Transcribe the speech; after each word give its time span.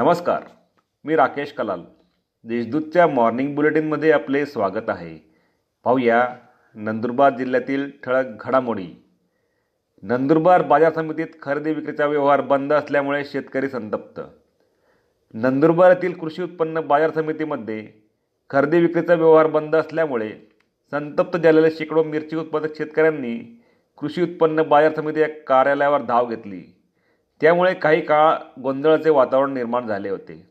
नमस्कार 0.00 0.42
मी 1.04 1.16
राकेश 1.16 1.52
कलाल. 1.52 1.80
देशदूतच्या 2.44 3.06
मॉर्निंग 3.06 3.54
बुलेटिनमध्ये 3.54 4.12
आपले 4.12 4.46
स्वागत 4.46 4.88
आहे. 4.88 5.32
पाहूया 5.84 6.36
नंदुरबार 6.74 7.36
जिल्ह्यातील 7.36 7.90
ठळक 8.04 8.24
घडामोडी. 8.40 9.04
नंदुरबार 10.02 10.62
बाजार 10.62 10.92
समितीत 10.92 11.26
खरेदी 11.42 11.72
विक्रीचा 11.72 12.06
व्यवहार 12.06 12.40
बंद 12.40 12.72
असल्यामुळे 12.72 13.24
शेतकरी 13.24 13.68
संतप्त. 13.68 14.20
नंदुरबार 15.34 15.90
येथील 15.90 16.12
कृषी 16.12 16.42
उत्पन्न 16.42 16.80
बाजार 16.80 17.10
समितीमध्ये 17.10 17.88
खरेदी 18.50 18.80
विक्रीचा 18.80 19.14
व्यवहार 19.14 19.46
बंद 19.46 19.76
असल्यामुळे 19.76 20.32
संतप्त 20.90 21.38
झालेल्या 21.38 21.70
शेकडो 21.78 22.02
मिरची 22.02 22.36
उत्पादक 22.36 22.76
शेतकऱ्यांनी 22.76 23.62
कृषी 23.98 24.22
उत्पन्न 24.22 24.62
बाजार 24.62 24.94
समिती 24.96 25.20
या 25.20 25.28
कार्यालयावर 25.28 26.02
धाव 26.02 26.26
घेतली. 26.26 26.79
त्यामुळे 27.40 27.74
काही 27.74 28.00
काळ 28.00 28.34
गोंधळाचे 28.62 29.10
वातावरण 29.10 29.54
निर्माण 29.54 29.86
झाले 29.86 30.08
होते. 30.08 30.50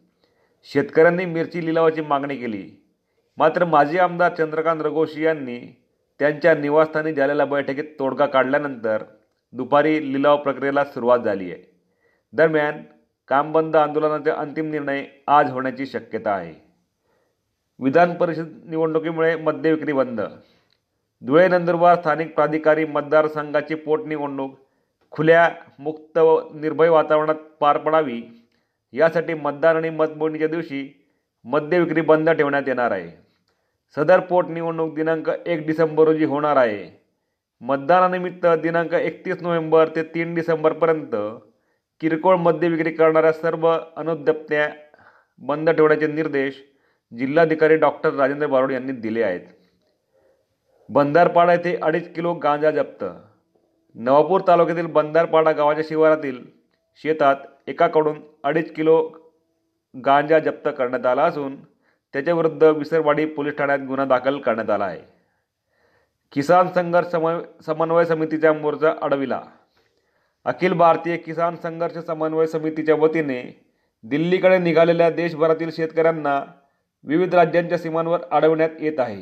शेतकऱ्यांनी 0.64 1.26
मिरची 1.26 1.66
लिलावाची 1.66 2.02
मागणी 2.02 2.36
केली. 2.36 2.84
मात्र 3.38 3.66
माजी 3.66 3.98
आमदार 3.98 4.34
चंद्रकांत 4.34 4.82
रघोशी 4.82 5.24
यांनी 5.24 5.84
त्यांच्या 6.20 6.56
निवासस्थानी 6.56 7.14
झालेल्या 7.14 7.46
बैठकीत 7.46 7.84
तोडगा 8.00 8.26
काढल्यानंतर 8.26 9.04
दुपारी 9.52 10.14
लिलाव 10.14 10.38
प्रक्रियेला 10.38 10.86
सुरुवात 10.86 11.20
झाली 11.20 11.52
आहे. 11.52 11.72
दरम्यान 12.34 12.84
काम 13.28 13.52
बंद 13.52 13.76
आंदोलनाचा 13.76 14.36
अंतिम 14.36 14.70
निर्णय 14.70 15.06
आज 15.28 15.52
होण्याची 15.52 15.86
शक्यता 15.86 16.32
आहे. 16.32 16.54
विधान 17.80 18.14
परिषद 18.14 18.62
निवडणुकीमुळे 18.66 19.36
मद्य 19.36 19.72
विक्री 19.72 19.94
बंद. 19.94 20.22
धुळे 21.26 21.48
नंदुरबार 21.48 21.96
स्थानिक 21.96 22.36
प्राधिकारी 22.36 22.86
मतदारसंघाची 22.86 23.76
पोटनिवडणूक 23.76 24.69
खुल्या 25.12 25.50
मुक्त 25.80 26.18
व 26.18 26.40
निर्भय 26.54 26.90
वातावरणात 26.90 27.36
पार 27.60 27.78
पडावी 27.78 28.22
यासाठी 28.94 29.34
मतदान 29.34 29.76
आणि 29.76 29.90
मतमोजणीच्या 29.90 30.48
दिवशी 30.48 30.82
मद्य 31.44 31.80
विक्री 31.80 32.02
बंद 32.02 32.30
ठेवण्यात 32.30 32.64
येणार 32.68 32.92
आहे. 32.92 33.10
सदर 33.96 34.20
पोटनिवडणूक 34.20 34.94
दिनांक 34.96 35.30
एक 35.30 35.66
डिसेंबर 35.68 36.04
रोजी 36.04 36.26
होणार 36.26 36.58
आहे. 36.58 36.90
मतदानानिमित्त 37.62 38.46
दिनांक 38.62 38.94
एकतीस 38.94 39.42
नोव्हेंबर 39.42 39.90
ते 39.96 40.04
तीन 40.04 40.36
डिसेंबरपर्यंत 40.36 41.16
किरकोळ 42.02 42.36
मद्य 42.36 42.68
विक्री 42.68 42.92
करणाऱ्या 42.92 43.32
सर्व 43.34 43.68
अनुद्यप्त्या 43.98 44.70
बंद 45.42 45.70
ठेवण्याचे 45.70 46.08
निर्देश 46.08 46.62
जिल्हाधिकारी 47.12 47.76
डॉक्टर 47.76 48.14
राजेंद्र 48.14 48.48
बारोड 48.48 48.72
यांनी 48.72 48.92
दिले 48.92 49.24
आहेत. 49.24 49.42
बंदारपाडा 50.90 51.54
येथे 51.54 51.76
अडीच 51.82 52.14
किलो 52.14 52.34
गांजा 52.34 52.72
जप्त 52.72 53.04
नवापूर 53.96 54.42
तालुक्यातील 54.48 54.86
बंदारपाडा 54.86 55.52
गावाच्या 55.52 55.84
शिवारातील 55.88 56.44
शेतात 57.04 57.36
एकाकडून 57.68 58.22
अडीच 58.44 58.74
किलो 58.74 59.12
गांजा 60.06 60.40
जप्त 60.40 60.70
करण्यात 60.78 61.06
आला 61.06 61.24
असून 61.24 61.56
त्याच्याविरुद्ध 62.14 62.64
विसरवाडी 62.64 63.26
पोलीस 63.26 63.58
ठाण्यात 63.58 63.80
गुन्हा 63.80 64.06
दाखल 64.06 64.40
करण्यात 64.40 64.70
आला 64.70 64.86
आहे. 64.86 65.02
किसान 66.32 66.68
संघर्ष 66.68 67.08
समन्वय 67.08 67.64
समन्वय 67.66 68.06
समितीचा 68.06 68.54
मोर्चा 68.54 68.94
अडविला. 69.02 69.42
अखिल 70.46 70.74
भारतीय 70.74 71.18
किसान 71.18 71.56
संघर्ष 71.56 71.98
समन्वय 71.98 72.46
समितीच्या 72.46 72.96
वतीने 72.96 73.66
दिल्लीकडे 74.04 74.58
निघालेल्या 74.58 75.10
देशभरातील 75.10 75.72
शेतकऱ्यांना 75.72 76.44
विविध 77.04 77.36
राज्यांच्या 77.36 77.78
सीमांवर 77.78 78.20
अडवण्यात 78.32 78.70
येत 78.80 79.00
आहे. 79.00 79.22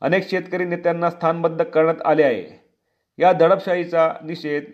अनेक 0.00 0.30
शेतकरी 0.30 0.64
नेत्यांना 0.64 1.10
स्थानबद्ध 1.10 1.64
करण्यात 1.64 2.02
आले 2.04 2.22
आहे. 2.22 2.65
या 3.18 3.32
दडपशाहीचा 3.32 4.12
निषेध 4.24 4.64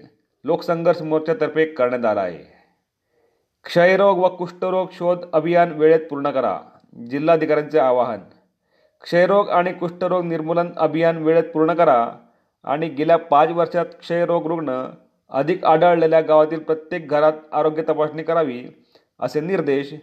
लोकसंघर्ष 0.44 1.02
मोर्चातर्फे 1.02 1.64
करण्यात 1.64 2.04
आला 2.04 2.20
आहे. 2.20 2.38
क्षयरोग 3.64 4.18
व 4.18 4.28
कुष्ठरोग 4.28 4.88
शोध 4.92 5.18
अभियान 5.32 5.72
वेळेत 5.72 6.00
पूर्ण 6.10 6.30
करा. 6.30 6.60
जिल्हाधिकाऱ्यांचे 7.10 7.78
आवाहन 7.78 8.20
क्षयरोग 9.02 9.48
आणि 9.48 9.72
कुष्ठरोग 9.72 10.24
निर्मूलन 10.24 10.72
अभियान 10.76 11.16
वेळेत 11.16 11.44
पूर्ण 11.44 11.72
करा 11.72 12.12
आणि 12.64 12.88
गेल्या 12.88 13.16
पाच 13.16 13.50
वर्षात 13.50 13.86
क्षयरोग 14.00 14.46
रुग्ण 14.46 14.86
अधिक 15.30 15.64
आढळलेल्या 15.64 16.20
गावातील 16.20 16.58
प्रत्येक 16.58 17.08
घरात 17.08 17.32
आरोग्य 17.52 17.82
तपासणी 17.82 18.22
करावी 18.22 18.64
असे 19.20 19.40
निर्देश 19.40 19.94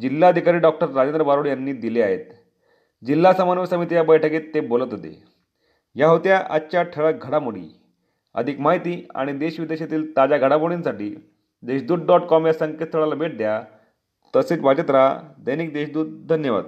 जिल्हाधिकारी 0.00 0.58
डॉक्टर 0.58 0.88
राजेंद्र 0.88 1.22
बारोड 1.22 1.46
यांनी 1.46 1.72
दिले 1.72 2.02
आहेत. 2.02 2.24
जिल्हा 3.06 3.32
समन्वय 3.32 3.66
समिती 3.66 3.94
या 3.94 4.02
बैठकीत 4.02 4.40
ते 4.54 4.60
बोलत 4.60 4.92
होते. 4.92 5.24
या 5.94 6.08
होत्या 6.08 6.46
आजच्या 6.50 6.82
ठळक 6.82 7.26
घडामोडी. 7.26 7.81
अधिक 8.34 8.60
माहिती 8.60 9.08
आणि 9.14 9.32
देशविदेशातील 9.32 10.16
ताज्या 10.16 10.38
घडामोडींसाठी 10.38 11.16
देशदूत 11.62 11.98
डॉट 11.98 12.22
कॉम 12.22 12.46
या 12.46 12.52
संकेतस्थळाला 12.52 13.14
भेट 13.14 13.36
द्या. 13.36 13.62
तसेच 14.36 14.60
वाचत 14.60 14.90
राहा 14.90 15.20
दैनिक 15.38 15.72
देशदूत. 15.72 16.26
धन्यवाद. 16.26 16.64